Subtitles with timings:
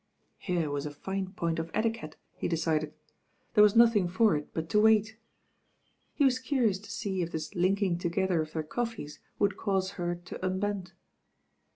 [0.39, 2.91] Here was a fine point of etiquette, he decided.
[3.53, 5.15] There was nothing for it but to wait.
[6.15, 10.15] He was curious to see if this linking together of their coffees would cause her
[10.15, 10.93] to unbend.